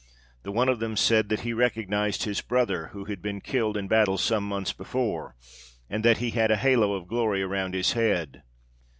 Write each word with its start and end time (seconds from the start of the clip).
The 0.41 0.51
one 0.51 0.67
of 0.67 0.79
them 0.79 0.97
said, 0.97 1.29
that 1.29 1.41
he 1.41 1.53
recognised 1.53 2.23
his 2.23 2.41
brother, 2.41 2.87
who 2.87 3.05
had 3.05 3.21
been 3.21 3.39
killed 3.39 3.77
in 3.77 3.87
battle 3.87 4.17
some 4.17 4.43
months 4.47 4.73
before, 4.73 5.35
and 5.91 6.03
that 6.03 6.17
he 6.17 6.31
had 6.31 6.49
a 6.49 6.57
halo 6.57 6.93
of 6.93 7.05
glory 7.05 7.43
around 7.43 7.75
his 7.75 7.91
head. 7.91 8.41